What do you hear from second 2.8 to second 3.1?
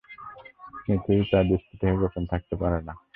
না।